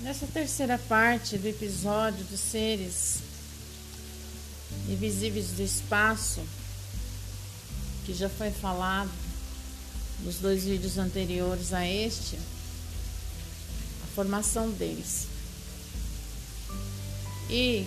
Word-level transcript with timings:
Nessa 0.00 0.26
terceira 0.26 0.78
parte 0.78 1.38
do 1.38 1.46
episódio 1.46 2.24
dos 2.24 2.40
seres 2.40 3.18
invisíveis 4.88 5.48
do 5.52 5.62
espaço, 5.62 6.40
que 8.04 8.14
já 8.14 8.28
foi 8.28 8.50
falado 8.50 9.10
nos 10.24 10.36
dois 10.36 10.64
vídeos 10.64 10.98
anteriores 10.98 11.72
a 11.72 11.86
este, 11.86 12.36
a 14.02 14.06
formação 14.14 14.70
deles. 14.70 15.26
E 17.48 17.86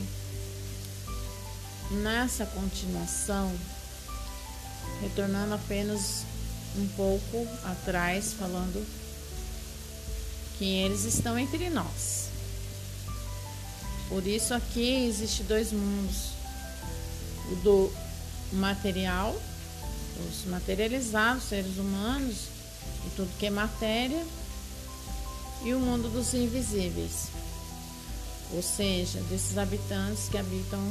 nessa 1.91 2.45
continuação, 2.45 3.53
retornando 5.01 5.53
apenas 5.55 6.25
um 6.77 6.87
pouco 6.89 7.47
atrás, 7.65 8.33
falando 8.33 8.85
que 10.57 10.65
eles 10.65 11.05
estão 11.05 11.37
entre 11.37 11.69
nós. 11.69 12.27
Por 14.09 14.25
isso 14.27 14.53
aqui 14.53 15.07
existe 15.07 15.43
dois 15.43 15.71
mundos, 15.71 16.29
o 17.51 17.55
do 17.57 17.91
material, 18.53 19.35
os 20.29 20.49
materializados, 20.49 21.43
seres 21.45 21.77
humanos 21.77 22.35
e 23.07 23.09
tudo 23.15 23.37
que 23.39 23.47
é 23.47 23.49
matéria, 23.49 24.23
e 25.63 25.73
o 25.73 25.79
mundo 25.79 26.09
dos 26.09 26.33
invisíveis, 26.33 27.27
ou 28.51 28.61
seja, 28.61 29.21
desses 29.29 29.57
habitantes 29.57 30.27
que 30.29 30.37
habitam 30.37 30.81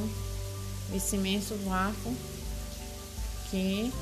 esse 0.93 1.15
imenso 1.15 1.55
vácuo 1.63 2.15
que 3.49 3.93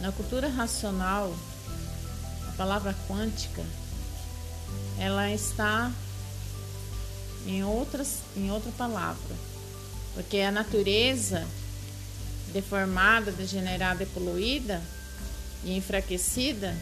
na 0.00 0.12
cultura 0.12 0.48
racional 0.48 1.34
a 2.48 2.52
palavra 2.52 2.94
quântica 3.08 3.64
ela 4.98 5.30
está 5.32 5.92
em 7.46 7.62
outras 7.64 8.18
em 8.36 8.50
outra 8.50 8.70
palavra. 8.72 9.36
Porque 10.14 10.40
a 10.40 10.50
natureza 10.50 11.46
deformada, 12.52 13.30
degenerada 13.30 14.02
e 14.02 14.06
poluída 14.06 14.82
e 15.64 15.76
enfraquecida 15.76 16.76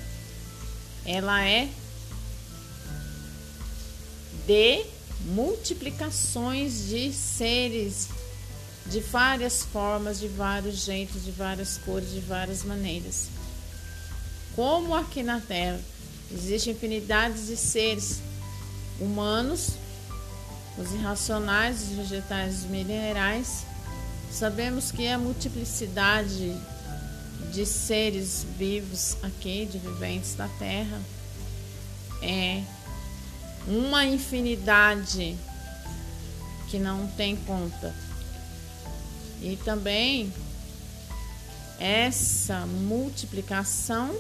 ela 1.05 1.45
é 1.45 1.69
de 4.47 4.85
multiplicações 5.27 6.87
de 6.89 7.13
seres 7.13 8.09
de 8.91 9.01
várias 9.01 9.63
formas, 9.63 10.19
de 10.19 10.29
vários 10.29 10.85
jeitos, 10.85 11.25
de 11.25 11.33
várias 11.33 11.79
cores, 11.79 12.11
de 12.11 12.21
várias 12.21 12.63
maneiras. 12.63 13.29
Como 14.55 14.95
aqui 14.95 15.23
na 15.23 15.41
Terra 15.41 15.81
existe 16.33 16.71
infinidades 16.71 17.47
de 17.47 17.57
seres 17.57 18.21
humanos, 19.01 19.71
os 20.79 20.93
irracionais, 20.93 21.83
os 21.83 21.89
vegetais, 21.97 22.61
os 22.61 22.65
minerais, 22.65 23.65
sabemos 24.31 24.91
que 24.91 25.09
a 25.09 25.19
multiplicidade 25.19 26.55
de 27.53 27.67
seres 27.67 28.47
vivos 28.59 29.17
aqui, 29.23 29.67
de 29.67 29.79
viventes 29.79 30.35
da 30.35 30.49
Terra, 30.59 31.01
é 32.23 32.63
uma 33.67 34.05
infinidade 34.05 35.37
que 36.69 36.79
não 36.79 37.07
tem 37.09 37.37
conta. 37.37 37.95
E 39.43 39.57
também 39.65 40.33
essa 41.79 42.67
multiplicação 42.67 44.17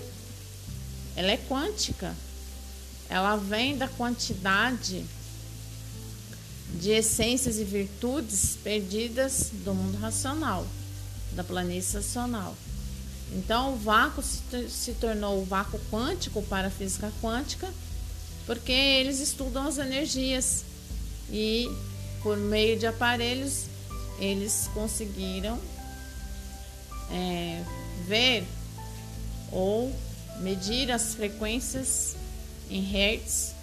ela 1.16 1.32
é 1.32 1.38
quântica. 1.38 2.14
Ela 3.08 3.36
vem 3.36 3.76
da 3.76 3.88
quantidade 3.88 5.04
de 6.74 6.90
essências 6.90 7.58
e 7.58 7.64
virtudes 7.64 8.58
perdidas 8.62 9.50
do 9.64 9.74
mundo 9.74 9.96
racional, 9.98 10.66
da 11.32 11.42
planície 11.42 11.96
racional. 11.96 12.54
Então, 13.32 13.74
o 13.74 13.76
vácuo 13.76 14.22
se, 14.22 14.92
tornou 15.00 15.40
o 15.40 15.44
vácuo 15.44 15.80
quântico 15.90 16.42
para 16.42 16.68
a 16.68 16.70
física 16.70 17.10
quântica, 17.22 17.72
porque 18.44 18.72
eles 18.72 19.20
estudam 19.20 19.66
as 19.66 19.78
energias 19.78 20.64
e, 21.30 21.68
por 22.22 22.36
meio 22.36 22.78
de 22.78 22.86
aparelhos, 22.86 23.64
eles 24.18 24.68
conseguiram 24.72 25.58
é, 27.10 27.62
ver 28.06 28.46
ou 29.52 29.94
medir 30.40 30.90
as 30.90 31.14
frequências 31.14 32.16
em 32.68 32.82
hertz 32.82 33.54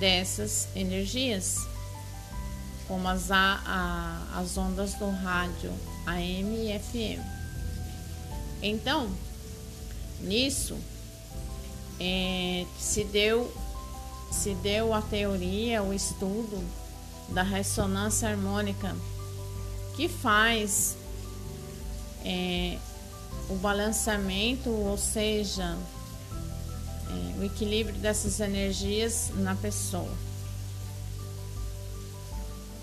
dessas 0.00 0.68
energias, 0.74 1.56
como 2.88 3.06
as, 3.08 3.30
a, 3.30 3.62
a, 3.64 4.40
as 4.40 4.56
ondas 4.56 4.94
do 4.94 5.08
rádio 5.10 5.72
AM 6.06 6.68
e 6.68 6.78
FM. 6.78 7.22
Então, 8.62 9.10
nisso 10.20 10.76
é, 12.00 12.64
se 12.78 13.04
deu 13.04 13.52
se 14.32 14.54
deu 14.54 14.94
a 14.94 15.02
teoria, 15.02 15.82
o 15.82 15.92
estudo 15.92 16.64
da 17.28 17.42
ressonância 17.42 18.30
harmônica 18.30 18.96
que 19.96 20.08
faz 20.08 20.96
é, 22.24 22.78
o 23.48 23.54
balanceamento, 23.56 24.70
ou 24.70 24.96
seja, 24.96 25.76
é, 27.08 27.40
o 27.40 27.44
equilíbrio 27.44 27.98
dessas 27.98 28.40
energias 28.40 29.30
na 29.36 29.54
pessoa. 29.54 30.12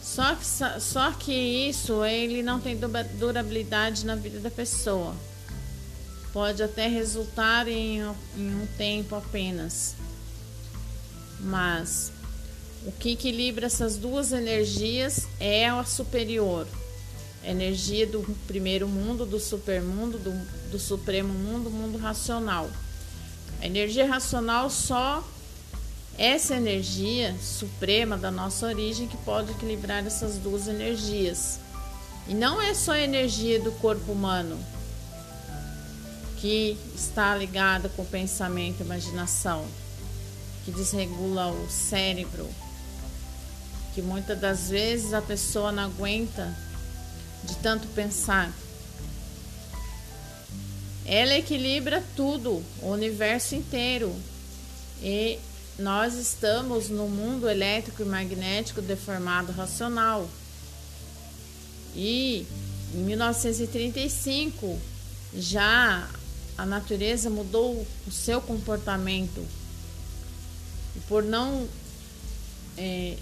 Só 0.02 0.36
que, 0.36 0.46
só 0.82 1.12
que 1.12 1.32
isso 1.32 2.04
ele 2.04 2.42
não 2.42 2.60
tem 2.60 2.78
durabilidade 3.18 4.06
na 4.06 4.16
vida 4.16 4.40
da 4.40 4.50
pessoa. 4.50 5.16
Pode 6.34 6.62
até 6.62 6.88
resultar 6.88 7.68
em, 7.68 8.00
em 8.36 8.56
um 8.56 8.68
tempo 8.78 9.16
apenas. 9.16 9.96
Mas 11.40 12.12
o 12.86 12.92
que 12.92 13.12
equilibra 13.12 13.68
essas 13.68 13.98
duas 13.98 14.32
energias 14.32 15.28
é 15.40 15.70
a 15.70 15.84
superior, 15.84 16.68
energia 17.44 18.06
do 18.06 18.22
primeiro 18.48 18.88
mundo, 18.88 19.26
do 19.26 19.40
supermundo, 19.40 20.18
do, 20.18 20.32
do 20.72 20.80
supremo 20.80 21.34
mundo, 21.34 21.70
mundo 21.70 21.98
racional. 21.98 22.70
A 23.62 23.66
energia 23.66 24.08
racional 24.08 24.70
só 24.70 25.24
essa 26.18 26.56
energia 26.56 27.36
suprema 27.42 28.18
da 28.18 28.30
nossa 28.30 28.66
origem 28.66 29.08
que 29.08 29.18
pode 29.18 29.52
equilibrar 29.52 30.06
essas 30.06 30.38
duas 30.38 30.68
energias. 30.68 31.60
E 32.28 32.34
não 32.34 32.62
é 32.62 32.74
só 32.74 32.92
a 32.92 33.00
energia 33.00 33.60
do 33.60 33.72
corpo 33.72 34.12
humano 34.12 34.60
que 36.38 36.78
está 36.96 37.36
ligada 37.36 37.90
com 37.90 38.02
o 38.02 38.06
pensamento 38.06 38.82
e 38.82 38.84
imaginação, 38.84 39.66
que 40.64 40.72
desregula 40.72 41.48
o 41.48 41.70
cérebro, 41.70 42.48
que 43.94 44.02
muitas 44.02 44.40
das 44.40 44.70
vezes 44.70 45.14
a 45.14 45.22
pessoa 45.22 45.72
não 45.72 45.84
aguenta 45.84 46.56
de 47.44 47.56
tanto 47.58 47.88
pensar. 47.90 48.54
Ela 51.06 51.36
equilibra 51.36 52.04
tudo, 52.16 52.64
o 52.82 52.92
universo 52.92 53.56
inteiro. 53.56 54.16
E 55.02 55.40
nós 55.80 56.14
estamos 56.16 56.90
no 56.90 57.08
mundo 57.08 57.50
elétrico 57.50 58.04
e 58.04 58.06
magnético 58.06 58.82
deformado 58.82 59.52
racional. 59.52 60.30
E 61.96 62.46
em 62.94 62.98
1935 62.98 64.80
já 65.34 66.08
a 66.58 66.66
natureza 66.66 67.30
mudou 67.30 67.88
o 68.06 68.12
seu 68.12 68.42
comportamento. 68.42 69.46
E 70.96 71.00
por 71.08 71.24
não 71.24 71.68
é, 72.78 73.16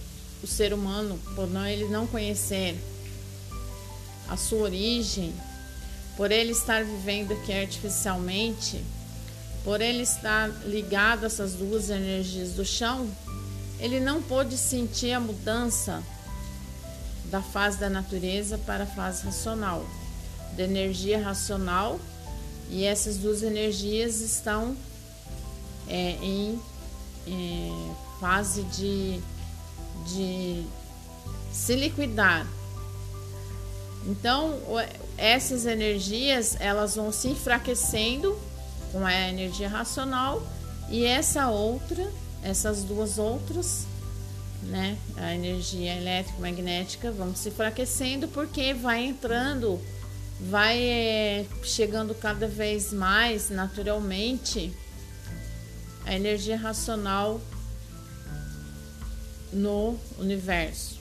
o 0.43 0.47
ser 0.47 0.73
humano, 0.73 1.19
por 1.35 1.47
não 1.47 1.65
ele 1.65 1.85
não 1.85 2.07
conhecer 2.07 2.75
a 4.27 4.37
sua 4.37 4.59
origem, 4.59 5.33
por 6.15 6.31
ele 6.31 6.51
estar 6.51 6.83
vivendo 6.83 7.33
aqui 7.33 7.53
artificialmente, 7.53 8.83
por 9.63 9.81
ele 9.81 10.03
estar 10.03 10.49
ligado 10.65 11.23
a 11.23 11.27
essas 11.27 11.53
duas 11.53 11.89
energias 11.89 12.53
do 12.53 12.65
chão, 12.65 13.09
ele 13.79 13.99
não 13.99 14.21
pôde 14.21 14.57
sentir 14.57 15.11
a 15.11 15.19
mudança 15.19 16.03
da 17.25 17.41
fase 17.41 17.77
da 17.77 17.89
natureza 17.89 18.57
para 18.57 18.85
a 18.85 18.87
fase 18.87 19.23
racional, 19.23 19.85
da 20.55 20.63
energia 20.63 21.21
racional, 21.21 21.99
e 22.69 22.83
essas 22.83 23.17
duas 23.17 23.43
energias 23.43 24.19
estão 24.19 24.75
é, 25.87 26.17
em 26.21 26.59
é, 27.27 28.19
fase 28.19 28.63
de, 28.63 29.21
de 30.07 30.65
se 31.51 31.75
liquidar, 31.75 32.47
então, 34.07 34.57
essas 35.17 35.65
energias, 35.65 36.55
elas 36.61 36.95
vão 36.95 37.11
se 37.11 37.27
enfraquecendo 37.27 38.39
com 38.93 39.05
a 39.05 39.13
energia 39.13 39.67
racional 39.67 40.41
e 40.89 41.05
essa 41.05 41.49
outra, 41.49 42.09
essas 42.41 42.83
duas 42.83 43.19
outras, 43.19 43.85
né, 44.63 44.97
a 45.17 45.35
energia 45.35 45.97
elétrica 45.97 46.39
magnética 46.39 47.11
vão 47.11 47.35
se 47.35 47.49
enfraquecendo 47.49 48.29
porque 48.29 48.73
vai 48.73 49.03
entrando, 49.03 49.77
vai 50.39 50.81
é, 50.81 51.45
chegando 51.63 52.15
cada 52.15 52.47
vez 52.47 52.93
mais 52.93 53.49
naturalmente 53.49 54.73
a 56.05 56.15
energia 56.15 56.57
racional 56.57 57.41
no 59.51 59.97
universo. 60.17 60.96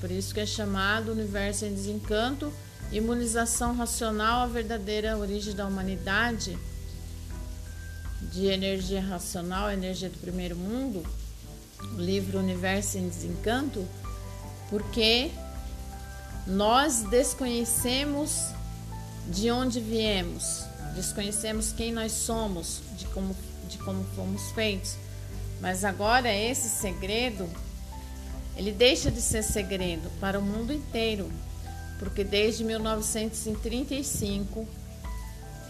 Por 0.00 0.10
isso 0.10 0.32
que 0.32 0.40
é 0.40 0.46
chamado 0.46 1.12
universo 1.12 1.64
em 1.64 1.74
desencanto, 1.74 2.52
imunização 2.90 3.74
racional, 3.76 4.42
a 4.42 4.46
verdadeira 4.46 5.16
origem 5.16 5.54
da 5.54 5.66
humanidade 5.66 6.58
de 8.32 8.46
energia 8.46 9.00
racional, 9.00 9.70
energia 9.70 10.08
do 10.08 10.18
primeiro 10.18 10.56
mundo, 10.56 11.02
o 11.94 12.00
livro 12.00 12.38
Universo 12.38 12.98
em 12.98 13.08
Desencanto, 13.08 13.86
porque 14.68 15.30
nós 16.46 17.02
desconhecemos 17.02 18.52
de 19.28 19.50
onde 19.50 19.80
viemos, 19.80 20.64
desconhecemos 20.94 21.72
quem 21.72 21.92
nós 21.92 22.12
somos, 22.12 22.80
de 22.96 23.06
como, 23.06 23.36
de 23.68 23.78
como 23.78 24.04
fomos 24.16 24.50
feitos. 24.52 24.96
Mas 25.60 25.84
agora 25.84 26.32
esse 26.32 26.68
segredo, 26.68 27.48
ele 28.56 28.72
deixa 28.72 29.10
de 29.10 29.20
ser 29.20 29.42
segredo 29.42 30.10
para 30.20 30.38
o 30.38 30.42
mundo 30.42 30.72
inteiro, 30.72 31.30
porque 31.98 32.24
desde 32.24 32.64
1935 32.64 34.66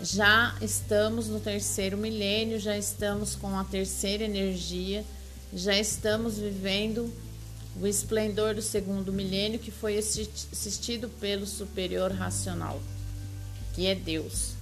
já 0.02 0.54
estamos 0.60 1.28
no 1.28 1.40
terceiro 1.40 1.96
milênio, 1.96 2.58
já 2.58 2.76
estamos 2.76 3.34
com 3.34 3.58
a 3.58 3.64
terceira 3.64 4.24
energia, 4.24 5.04
já 5.52 5.78
estamos 5.78 6.38
vivendo 6.38 7.12
o 7.80 7.86
esplendor 7.86 8.54
do 8.54 8.62
segundo 8.62 9.12
milênio 9.12 9.58
que 9.58 9.70
foi 9.70 9.98
assistido 9.98 11.08
pelo 11.20 11.46
superior 11.46 12.12
racional, 12.12 12.80
que 13.74 13.86
é 13.86 13.94
Deus. 13.94 14.54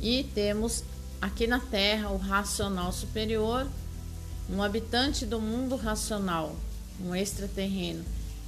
E 0.00 0.24
temos 0.34 0.84
aqui 1.20 1.46
na 1.46 1.60
Terra 1.60 2.10
o 2.10 2.16
racional 2.16 2.92
superior, 2.92 3.66
um 4.50 4.62
habitante 4.62 5.24
do 5.24 5.40
mundo 5.40 5.76
racional, 5.76 6.56
um 7.00 7.14
extraterreno, 7.14 8.04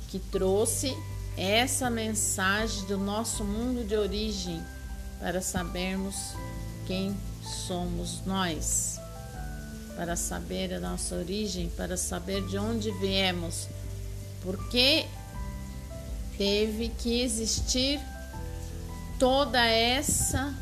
que 0.09 0.19
trouxe 0.19 0.97
essa 1.37 1.91
mensagem 1.91 2.85
do 2.87 2.97
nosso 2.97 3.45
mundo 3.45 3.87
de 3.87 3.97
origem 3.97 4.63
para 5.19 5.41
sabermos 5.41 6.35
quem 6.87 7.17
somos 7.67 8.23
nós, 8.25 9.01
para 9.97 10.17
saber 10.17 10.75
a 10.75 10.81
nossa 10.81 11.15
origem, 11.15 11.69
para 11.77 11.97
saber 11.97 12.47
de 12.47 12.59
onde 12.59 12.91
viemos, 12.93 13.69
porque 14.43 15.07
teve 16.37 16.89
que 16.91 17.23
existir 17.23 18.01
toda 19.19 19.65
essa 19.65 20.55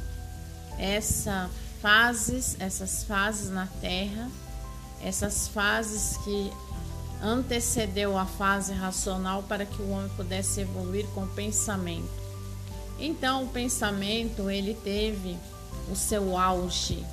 essa 0.78 1.50
fases, 1.80 2.56
essas 2.58 3.04
fases 3.04 3.50
na 3.50 3.66
Terra, 3.80 4.30
essas 5.02 5.48
fases 5.48 6.16
que 6.18 6.52
antecedeu 7.22 8.18
a 8.18 8.26
fase 8.26 8.72
racional 8.72 9.44
para 9.44 9.64
que 9.64 9.80
o 9.80 9.90
homem 9.90 10.10
pudesse 10.16 10.60
evoluir 10.60 11.06
com 11.14 11.26
pensamento. 11.28 12.10
Então 12.98 13.44
o 13.44 13.48
pensamento 13.48 14.50
ele 14.50 14.74
teve 14.74 15.38
o 15.90 15.94
seu 15.94 16.36
auge, 16.36 17.04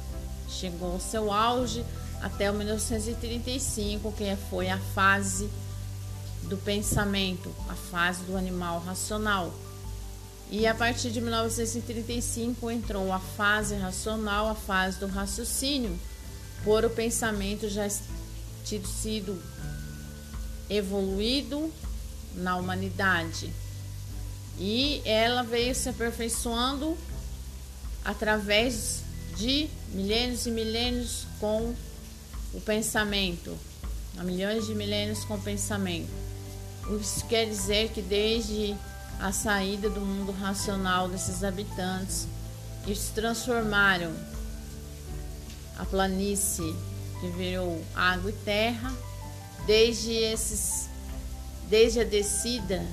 chegou 0.49 0.93
ao 0.93 0.99
seu 0.99 1.31
auge 1.31 1.85
até 2.21 2.49
o 2.49 2.53
1935, 2.53 4.11
que 4.13 4.35
foi 4.49 4.69
a 4.69 4.77
fase 4.77 5.49
do 6.43 6.57
pensamento, 6.57 7.53
a 7.69 7.75
fase 7.75 8.23
do 8.23 8.35
animal 8.35 8.79
racional. 8.79 9.53
E 10.51 10.65
a 10.65 10.73
partir 10.73 11.11
de 11.11 11.21
1935 11.21 12.71
entrou 12.71 13.13
a 13.13 13.19
fase 13.19 13.75
racional, 13.75 14.49
a 14.49 14.55
fase 14.55 14.97
do 14.97 15.05
raciocínio, 15.05 15.97
por 16.63 16.83
o 16.83 16.89
pensamento 16.89 17.69
já 17.69 17.87
ter 18.67 18.85
sido 18.85 19.41
evoluído 20.69 21.71
na 22.35 22.57
humanidade. 22.57 23.51
E 24.57 25.01
ela 25.05 25.41
veio 25.41 25.73
se 25.73 25.89
aperfeiçoando 25.89 26.97
através 28.03 29.03
de 29.35 29.69
milênios 29.93 30.45
e 30.45 30.51
milênios 30.51 31.25
com 31.39 31.73
o 32.53 32.61
pensamento, 32.61 33.57
há 34.17 34.23
milhões 34.23 34.65
de 34.65 34.75
milênios 34.75 35.23
com 35.23 35.35
o 35.35 35.41
pensamento. 35.41 36.09
Isso 36.99 37.25
quer 37.27 37.45
dizer 37.45 37.89
que 37.89 38.01
desde 38.01 38.75
a 39.19 39.31
saída 39.31 39.89
do 39.89 40.01
mundo 40.01 40.31
racional 40.31 41.07
desses 41.07 41.43
habitantes 41.43 42.27
se 42.95 43.11
transformaram 43.11 44.11
a 45.77 45.85
planície 45.85 46.75
que 47.19 47.29
virou 47.29 47.83
água 47.95 48.31
e 48.31 48.33
terra, 48.33 48.91
desde 49.65 50.13
esses 50.13 50.87
desde 51.69 51.99
a 51.99 52.03
descida 52.03 52.83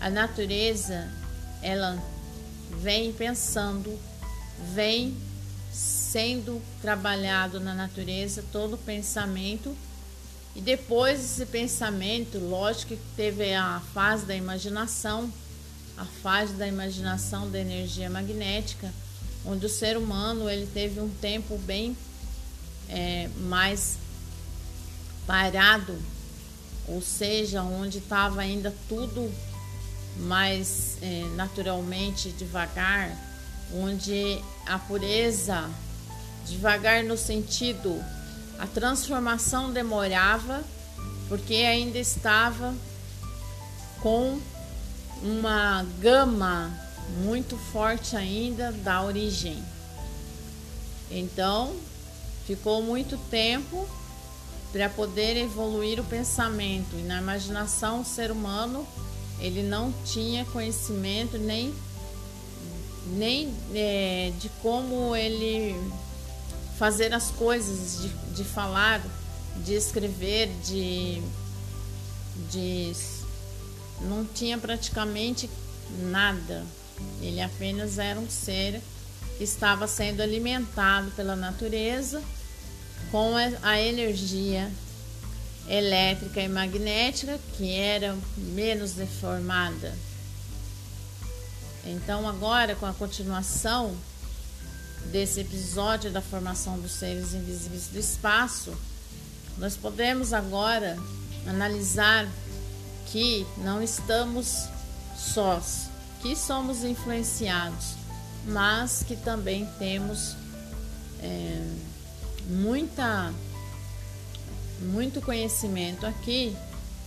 a 0.00 0.08
natureza, 0.08 1.08
ela 1.60 2.00
vem 2.80 3.12
pensando, 3.12 3.98
vem 4.74 5.16
sendo 5.72 6.62
trabalhado 6.80 7.60
na 7.60 7.74
natureza 7.74 8.44
todo 8.52 8.74
o 8.74 8.78
pensamento. 8.78 9.76
E 10.54 10.60
depois 10.60 11.20
esse 11.20 11.46
pensamento, 11.46 12.38
lógico 12.38 12.94
que 12.94 13.00
teve 13.16 13.52
a 13.54 13.82
fase 13.92 14.24
da 14.24 14.34
imaginação, 14.34 15.32
a 15.96 16.04
fase 16.04 16.54
da 16.54 16.66
imaginação 16.66 17.50
da 17.50 17.58
energia 17.58 18.08
magnética, 18.08 18.92
onde 19.44 19.66
o 19.66 19.68
ser 19.68 19.96
humano 19.96 20.48
ele 20.48 20.66
teve 20.66 21.00
um 21.00 21.08
tempo 21.08 21.58
bem 21.58 21.96
é, 22.88 23.28
mais 23.40 23.98
parado, 25.28 25.94
ou 26.88 27.02
seja, 27.02 27.62
onde 27.62 27.98
estava 27.98 28.40
ainda 28.40 28.74
tudo 28.88 29.30
mais 30.20 30.96
é, 31.02 31.24
naturalmente 31.36 32.30
devagar, 32.30 33.14
onde 33.74 34.42
a 34.64 34.78
pureza, 34.78 35.68
devagar 36.46 37.04
no 37.04 37.14
sentido, 37.14 38.02
a 38.58 38.66
transformação 38.66 39.70
demorava, 39.70 40.64
porque 41.28 41.56
ainda 41.56 41.98
estava 41.98 42.74
com 44.00 44.40
uma 45.22 45.84
gama 46.00 46.72
muito 47.22 47.54
forte 47.70 48.16
ainda 48.16 48.72
da 48.72 49.02
origem. 49.02 49.62
Então, 51.10 51.76
ficou 52.46 52.82
muito 52.82 53.18
tempo 53.30 53.86
para 54.72 54.88
poder 54.88 55.36
evoluir 55.36 55.98
o 56.00 56.04
pensamento 56.04 56.96
e 56.96 57.02
na 57.02 57.18
imaginação 57.18 58.02
o 58.02 58.04
ser 58.04 58.30
humano 58.30 58.86
ele 59.40 59.62
não 59.62 59.92
tinha 60.04 60.44
conhecimento 60.46 61.38
nem, 61.38 61.72
nem 63.06 63.54
é, 63.74 64.32
de 64.38 64.48
como 64.60 65.14
ele 65.14 65.76
fazer 66.78 67.12
as 67.12 67.30
coisas, 67.30 68.02
de, 68.02 68.08
de 68.34 68.44
falar, 68.44 69.00
de 69.64 69.74
escrever, 69.74 70.48
de, 70.64 71.22
de. 72.50 72.92
Não 74.02 74.24
tinha 74.24 74.58
praticamente 74.58 75.50
nada. 76.02 76.64
Ele 77.20 77.40
apenas 77.40 77.98
era 77.98 78.18
um 78.18 78.28
ser 78.28 78.80
que 79.36 79.44
estava 79.44 79.86
sendo 79.86 80.20
alimentado 80.20 81.10
pela 81.12 81.36
natureza 81.36 82.22
com 83.10 83.34
a 83.62 83.80
energia 83.80 84.70
elétrica 85.68 86.40
e 86.40 86.48
magnética, 86.48 87.38
que 87.56 87.72
era 87.72 88.16
menos 88.36 88.92
deformada. 88.92 89.94
Então, 91.84 92.28
agora, 92.28 92.74
com 92.74 92.86
a 92.86 92.92
continuação 92.92 93.96
desse 95.10 95.40
episódio 95.40 96.10
da 96.10 96.20
formação 96.20 96.78
dos 96.78 96.92
seres 96.92 97.32
invisíveis 97.32 97.88
do 97.88 97.98
espaço, 97.98 98.76
nós 99.56 99.76
podemos 99.76 100.32
agora 100.32 100.96
analisar 101.46 102.28
que 103.06 103.46
não 103.58 103.82
estamos 103.82 104.68
sós, 105.16 105.88
que 106.20 106.36
somos 106.36 106.84
influenciados, 106.84 107.94
mas 108.46 109.02
que 109.06 109.16
também 109.16 109.66
temos 109.78 110.36
é, 111.20 111.62
muita 112.48 113.32
muito 114.80 115.20
conhecimento 115.20 116.06
aqui 116.06 116.56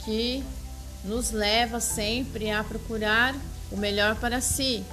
que 0.05 0.43
nos 1.03 1.31
leva 1.31 1.79
sempre 1.79 2.51
a 2.51 2.63
procurar 2.63 3.35
o 3.71 3.77
melhor 3.77 4.15
para 4.17 4.39
si. 4.41 4.83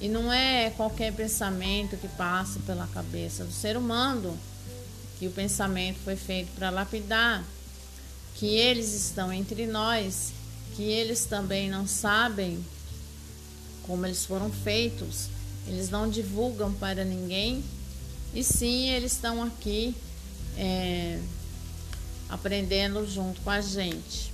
E 0.00 0.08
não 0.08 0.32
é 0.32 0.70
qualquer 0.70 1.12
pensamento 1.12 1.96
que 1.96 2.08
passa 2.08 2.58
pela 2.60 2.86
cabeça 2.86 3.44
do 3.44 3.52
ser 3.52 3.76
humano 3.76 4.38
que 5.18 5.26
o 5.26 5.30
pensamento 5.30 5.98
foi 6.02 6.16
feito 6.16 6.50
para 6.54 6.70
lapidar, 6.70 7.44
que 8.36 8.46
eles 8.46 8.94
estão 8.94 9.30
entre 9.30 9.66
nós, 9.66 10.32
que 10.74 10.82
eles 10.82 11.26
também 11.26 11.68
não 11.68 11.86
sabem 11.86 12.64
como 13.82 14.06
eles 14.06 14.24
foram 14.24 14.50
feitos, 14.50 15.26
eles 15.66 15.90
não 15.90 16.08
divulgam 16.08 16.72
para 16.72 17.04
ninguém, 17.04 17.62
e 18.34 18.44
sim 18.44 18.90
eles 18.90 19.12
estão 19.12 19.42
aqui 19.42 19.94
é, 20.56 21.18
aprendendo 22.28 23.06
junto 23.06 23.40
com 23.40 23.50
a 23.50 23.60
gente. 23.60 24.32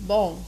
Bom, 0.00 0.42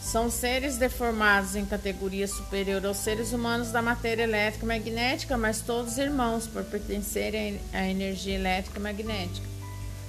são 0.00 0.30
seres 0.30 0.78
deformados 0.78 1.56
em 1.56 1.66
categoria 1.66 2.28
superior 2.28 2.86
aos 2.86 2.98
seres 2.98 3.32
humanos 3.32 3.72
da 3.72 3.82
matéria 3.82 4.22
elétrica 4.22 4.64
magnética, 4.64 5.36
mas 5.36 5.60
todos 5.60 5.98
irmãos 5.98 6.46
por 6.46 6.64
pertencerem 6.64 7.60
à 7.72 7.86
energia 7.86 8.36
elétrica 8.36 8.78
magnética. 8.78 9.46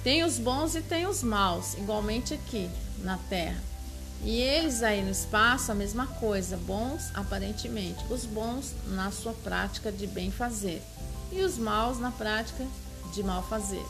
Tem 0.04 0.22
os 0.22 0.38
bons 0.38 0.76
e 0.76 0.80
tem 0.80 1.06
os 1.06 1.22
maus, 1.22 1.74
igualmente 1.74 2.32
aqui 2.32 2.70
na 3.02 3.18
Terra. 3.28 3.60
E 4.24 4.40
eles 4.40 4.82
aí 4.82 5.02
no 5.02 5.10
espaço, 5.10 5.70
a 5.70 5.74
mesma 5.74 6.06
coisa, 6.06 6.56
bons 6.56 7.10
aparentemente, 7.14 8.04
os 8.10 8.24
bons 8.24 8.74
na 8.88 9.10
sua 9.10 9.32
prática 9.32 9.92
de 9.92 10.06
bem 10.06 10.30
fazer 10.30 10.82
e 11.30 11.40
os 11.42 11.56
maus 11.56 11.98
na 11.98 12.10
prática 12.10 12.66
de 13.14 13.22
mal 13.22 13.42
fazer. 13.42 13.84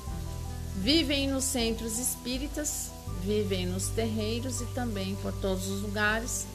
Vivem 0.77 1.29
nos 1.29 1.45
centros 1.45 1.99
espíritas 1.99 2.91
vivem 3.23 3.67
nos 3.67 3.89
terreiros 3.89 4.61
e 4.61 4.67
também 4.67 5.15
por 5.17 5.33
todos 5.33 5.67
os 5.69 5.83
lugares 5.83 6.47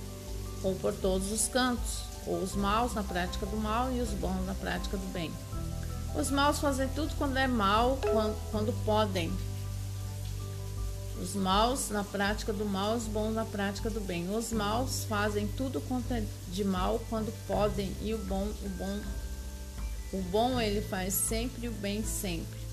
ou 0.63 0.75
por 0.75 0.93
todos 0.93 1.31
os 1.31 1.47
cantos, 1.47 2.03
ou 2.25 2.37
os 2.37 2.55
maus 2.55 2.93
na 2.93 3.03
prática 3.03 3.45
do 3.45 3.57
mal 3.57 3.91
e 3.91 3.99
os 3.99 4.09
bons 4.11 4.45
na 4.45 4.53
prática 4.53 4.95
do 4.95 5.05
bem. 5.11 5.29
Os 6.15 6.31
maus 6.31 6.59
fazem 6.59 6.87
tudo 6.89 7.13
quando 7.17 7.35
é 7.35 7.47
mal, 7.47 7.99
quando, 8.01 8.35
quando 8.49 8.85
podem. 8.85 9.31
Os 11.21 11.35
maus 11.35 11.89
na 11.89 12.03
prática 12.03 12.51
do 12.51 12.65
mal, 12.65 12.95
os 12.95 13.03
bons 13.03 13.33
na 13.33 13.45
prática 13.45 13.89
do 13.89 14.01
bem. 14.01 14.29
Os 14.35 14.51
maus 14.51 15.05
fazem 15.05 15.47
tudo 15.47 15.79
quanto 15.81 16.13
é 16.13 16.23
de 16.49 16.63
mal 16.63 16.99
quando 17.09 17.31
podem 17.47 17.95
e 18.01 18.13
o 18.13 18.17
bom, 18.17 18.51
o 18.63 18.69
bom, 18.69 18.99
o 20.13 20.21
bom 20.23 20.59
ele 20.59 20.81
faz 20.81 21.13
sempre 21.13 21.67
o 21.67 21.71
bem 21.71 22.03
sempre. 22.03 22.63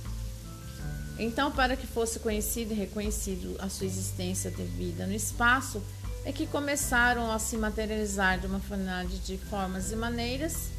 Então, 1.19 1.53
para 1.53 1.77
que 1.77 1.87
fosse 1.87 2.19
conhecido 2.19 2.73
e 2.73 2.77
reconhecido 2.77 3.55
a 3.59 3.69
sua 3.69 3.87
existência 3.87 4.51
devida 4.51 5.07
no 5.07 5.13
espaço, 5.13 5.83
é 6.25 6.33
que 6.33 6.47
começaram 6.47 7.31
a 7.31 7.39
se 7.39 7.57
materializar 7.57 8.39
de 8.39 8.47
uma 8.47 8.59
finalidade 8.59 9.19
de 9.19 9.37
formas 9.37 9.93
e 9.93 9.97
maneiras, 9.97 10.71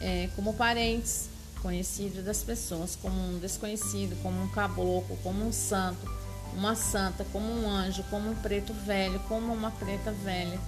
é, 0.00 0.28
como 0.34 0.54
parentes, 0.54 1.28
conhecidos 1.60 2.24
das 2.24 2.42
pessoas, 2.42 2.96
como 3.00 3.14
um 3.16 3.38
desconhecido, 3.38 4.20
como 4.22 4.42
um 4.42 4.48
caboclo, 4.48 5.16
como 5.22 5.44
um 5.44 5.52
santo, 5.52 6.10
uma 6.54 6.74
santa, 6.74 7.24
como 7.32 7.46
um 7.46 7.68
anjo, 7.68 8.04
como 8.10 8.30
um 8.30 8.34
preto 8.34 8.72
velho, 8.72 9.18
como 9.28 9.52
uma 9.52 9.70
preta 9.70 10.12
velha, 10.12 10.58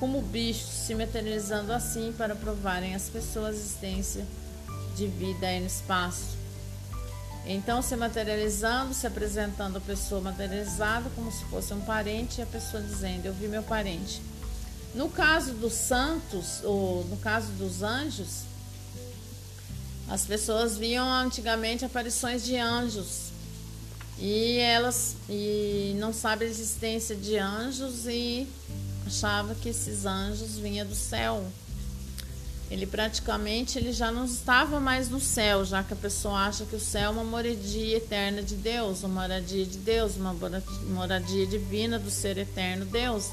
como 0.00 0.20
bichos, 0.20 0.68
se 0.68 0.94
materializando 0.94 1.72
assim 1.72 2.14
para 2.16 2.34
provarem 2.34 2.94
às 2.94 3.08
pessoas 3.08 3.54
a 3.54 3.58
existência 3.58 4.26
de 4.96 5.06
vida 5.06 5.46
aí 5.46 5.60
no 5.60 5.66
espaço 5.66 6.38
então, 7.50 7.80
se 7.80 7.96
materializando, 7.96 8.92
se 8.92 9.06
apresentando 9.06 9.78
a 9.78 9.80
pessoa 9.80 10.20
materializada 10.20 11.08
como 11.14 11.32
se 11.32 11.42
fosse 11.46 11.72
um 11.72 11.80
parente 11.80 12.40
e 12.40 12.42
a 12.42 12.46
pessoa 12.46 12.82
dizendo: 12.82 13.24
Eu 13.24 13.32
vi 13.32 13.48
meu 13.48 13.62
parente. 13.62 14.20
No 14.94 15.08
caso 15.08 15.54
dos 15.54 15.72
santos, 15.72 16.62
ou 16.62 17.04
no 17.06 17.16
caso 17.16 17.50
dos 17.52 17.82
anjos, 17.82 18.42
as 20.10 20.26
pessoas 20.26 20.76
viam 20.76 21.10
antigamente 21.10 21.86
aparições 21.86 22.44
de 22.44 22.56
anjos 22.56 23.27
e 24.20 24.58
elas 24.58 25.16
e 25.28 25.94
não 25.98 26.12
sabem 26.12 26.48
a 26.48 26.50
existência 26.50 27.14
de 27.14 27.38
anjos 27.38 28.06
e 28.06 28.46
achava 29.06 29.54
que 29.54 29.68
esses 29.68 30.04
anjos 30.04 30.58
vinham 30.58 30.86
do 30.86 30.94
céu 30.94 31.44
ele 32.70 32.86
praticamente 32.86 33.78
ele 33.78 33.92
já 33.92 34.12
não 34.12 34.26
estava 34.26 34.78
mais 34.78 35.08
no 35.08 35.18
céu, 35.18 35.64
já 35.64 35.82
que 35.82 35.94
a 35.94 35.96
pessoa 35.96 36.40
acha 36.40 36.66
que 36.66 36.76
o 36.76 36.80
céu 36.80 37.04
é 37.04 37.08
uma 37.08 37.24
moradia 37.24 37.96
eterna 37.96 38.42
de 38.42 38.56
Deus, 38.56 39.02
uma 39.02 39.22
moradia 39.22 39.64
de 39.64 39.78
Deus, 39.78 40.16
uma 40.16 40.36
moradia 40.88 41.46
divina 41.46 41.98
do 41.98 42.10
ser 42.10 42.36
eterno 42.36 42.84
Deus. 42.84 43.30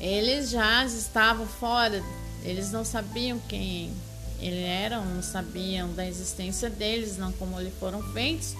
Eles 0.00 0.48
já 0.48 0.84
estavam 0.86 1.46
fora, 1.46 2.02
eles 2.42 2.72
não 2.72 2.86
sabiam 2.86 3.38
quem 3.46 3.92
eles 4.40 4.64
eram, 4.64 5.04
não 5.04 5.22
sabiam 5.22 5.92
da 5.92 6.06
existência 6.06 6.70
deles, 6.70 7.18
não 7.18 7.30
como 7.32 7.60
eles 7.60 7.74
foram 7.78 8.02
feitos. 8.14 8.54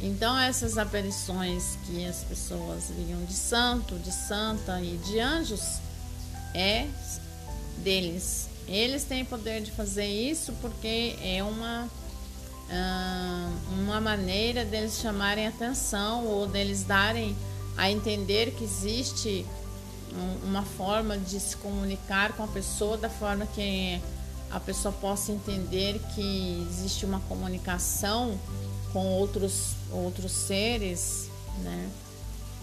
Então 0.00 0.38
essas 0.38 0.78
aparições 0.78 1.76
que 1.84 2.06
as 2.06 2.22
pessoas 2.24 2.90
viam 2.96 3.24
de 3.24 3.34
santo, 3.34 3.96
de 3.96 4.12
santa 4.12 4.80
e 4.80 4.96
de 4.98 5.18
anjos 5.18 5.80
é 6.54 6.86
deles. 7.78 8.48
Eles 8.66 9.04
têm 9.04 9.24
poder 9.24 9.62
de 9.62 9.70
fazer 9.72 10.06
isso 10.06 10.52
porque 10.60 11.16
é 11.22 11.42
uma, 11.42 11.88
uma 13.72 14.00
maneira 14.00 14.64
deles 14.64 14.98
chamarem 15.00 15.46
atenção 15.46 16.26
ou 16.26 16.46
deles 16.46 16.84
darem 16.84 17.34
a 17.76 17.90
entender 17.90 18.52
que 18.52 18.64
existe 18.64 19.46
uma 20.44 20.62
forma 20.62 21.16
de 21.18 21.38
se 21.40 21.56
comunicar 21.56 22.32
com 22.32 22.42
a 22.42 22.48
pessoa 22.48 22.96
da 22.96 23.10
forma 23.10 23.46
que 23.46 24.00
a 24.50 24.58
pessoa 24.58 24.92
possa 24.92 25.32
entender 25.32 26.00
que 26.14 26.66
existe 26.68 27.04
uma 27.04 27.20
comunicação 27.20 28.38
com 28.92 29.06
outros 29.06 29.74
outros 29.90 30.32
seres, 30.32 31.28
né? 31.62 31.90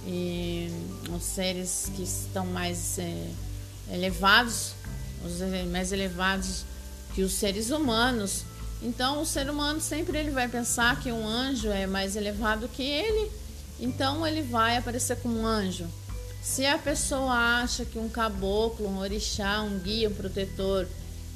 E 0.07 0.69
os 1.15 1.23
seres 1.23 1.91
que 1.95 2.03
estão 2.03 2.45
mais 2.45 2.99
é, 2.99 3.27
elevados 3.91 4.73
os 5.25 5.39
mais 5.71 5.91
elevados 5.91 6.63
que 7.13 7.23
os 7.23 7.33
seres 7.33 7.71
humanos. 7.71 8.43
Então, 8.81 9.21
o 9.21 9.25
ser 9.25 9.49
humano 9.49 9.79
sempre 9.81 10.17
ele 10.17 10.31
vai 10.31 10.47
pensar 10.47 10.99
que 11.01 11.11
um 11.11 11.27
anjo 11.27 11.69
é 11.69 11.87
mais 11.87 12.15
elevado 12.15 12.67
que 12.67 12.83
ele, 12.83 13.31
então 13.79 14.25
ele 14.27 14.41
vai 14.41 14.77
aparecer 14.77 15.17
como 15.17 15.39
um 15.39 15.45
anjo. 15.45 15.87
Se 16.41 16.65
a 16.65 16.77
pessoa 16.77 17.33
acha 17.61 17.85
que 17.85 17.97
um 17.97 18.07
caboclo, 18.07 18.87
um 18.87 18.99
orixá, 18.99 19.63
um 19.63 19.79
guia, 19.79 20.09
um 20.09 20.13
protetor, 20.13 20.85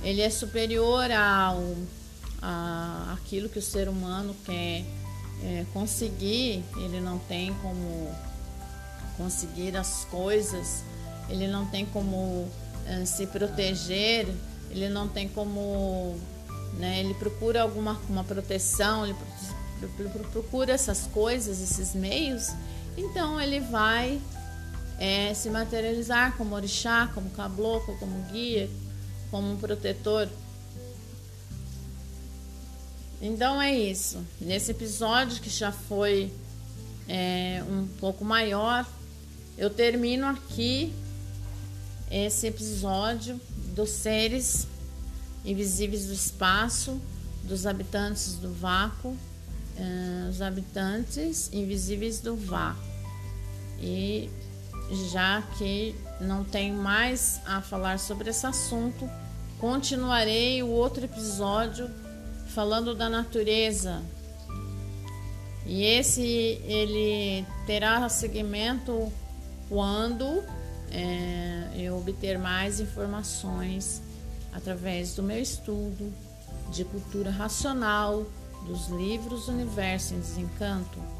ele 0.03 0.21
é 0.21 0.29
superior 0.29 1.09
ao 1.11 1.75
a, 2.41 3.13
aquilo 3.13 3.49
que 3.49 3.59
o 3.59 3.61
ser 3.61 3.89
humano 3.89 4.35
quer 4.45 4.85
é, 5.43 5.65
conseguir, 5.73 6.63
ele 6.77 6.99
não 6.99 7.17
tem 7.19 7.53
como 7.55 8.11
conseguir 9.17 9.75
as 9.75 10.05
coisas, 10.05 10.83
ele 11.29 11.47
não 11.47 11.65
tem 11.65 11.85
como 11.85 12.47
eh, 12.85 13.05
se 13.05 13.27
proteger, 13.27 14.27
ele 14.71 14.89
não 14.89 15.07
tem 15.07 15.27
como, 15.27 16.17
né, 16.77 17.01
ele 17.01 17.13
procura 17.13 17.61
alguma 17.61 17.99
uma 18.09 18.23
proteção, 18.23 19.05
ele 19.05 19.15
procura 20.31 20.71
essas 20.71 21.07
coisas, 21.07 21.61
esses 21.61 21.93
meios, 21.93 22.47
então 22.97 23.39
ele 23.39 23.59
vai 23.59 24.21
é, 24.99 25.33
se 25.33 25.49
materializar 25.49 26.35
como 26.37 26.55
orixá, 26.55 27.09
como 27.13 27.29
caboclo, 27.29 27.97
como 27.97 28.21
guia, 28.31 28.69
como 29.31 29.57
protetor. 29.57 30.27
Então 33.21 33.61
é 33.61 33.75
isso. 33.75 34.23
Nesse 34.39 34.71
episódio 34.71 35.41
que 35.41 35.49
já 35.49 35.71
foi 35.71 36.31
é, 37.07 37.61
um 37.69 37.87
pouco 37.99 38.23
maior, 38.23 38.85
eu 39.57 39.69
termino 39.69 40.25
aqui 40.25 40.93
esse 42.09 42.47
episódio 42.47 43.39
dos 43.75 43.89
seres 43.89 44.67
invisíveis 45.43 46.05
do 46.05 46.13
espaço, 46.13 46.99
dos 47.43 47.65
habitantes 47.65 48.35
do 48.35 48.53
vácuo, 48.53 49.09
uh, 49.09 50.29
os 50.29 50.41
habitantes 50.41 51.49
invisíveis 51.51 52.19
do 52.19 52.35
vácuo. 52.35 52.81
E 53.79 54.29
já 55.11 55.41
que 55.57 55.95
não 56.19 56.43
tenho 56.43 56.75
mais 56.75 57.39
a 57.45 57.61
falar 57.61 57.99
sobre 57.99 58.29
esse 58.29 58.45
assunto, 58.45 59.09
continuarei 59.59 60.63
o 60.63 60.67
outro 60.67 61.03
episódio 61.03 61.89
falando 62.49 62.95
da 62.95 63.09
natureza. 63.09 64.01
E 65.65 65.83
esse 65.83 66.21
ele 66.23 67.45
terá 67.65 68.07
seguimento 68.09 69.11
quando 69.67 70.43
é, 70.91 71.69
eu 71.75 71.97
obter 71.97 72.39
mais 72.39 72.79
informações 72.79 74.01
através 74.51 75.13
do 75.13 75.21
meu 75.21 75.39
estudo 75.39 76.11
de 76.71 76.83
cultura 76.83 77.29
racional 77.29 78.25
dos 78.65 78.87
livros 78.87 79.47
Universo 79.47 80.15
em 80.15 80.19
Desencanto 80.19 81.18